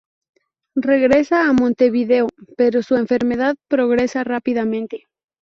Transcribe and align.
Regresa 0.89 1.47
a 1.47 1.53
Montevideo, 1.53 2.27
pero 2.57 2.81
su 2.81 2.95
enfermedad 2.95 3.55
progresa 3.67 4.23
rápidamente. 4.23 5.05